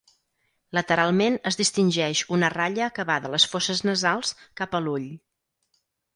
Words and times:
Lateralment 0.77 1.35
es 1.51 1.59
distingeix 1.59 2.21
una 2.39 2.49
ratlla 2.55 2.89
que 2.97 3.07
va 3.11 3.19
de 3.27 3.33
les 3.35 3.47
fosses 3.53 3.83
nasals 3.91 4.35
cap 4.63 4.77
a 4.81 4.85
l'ull. 4.89 5.07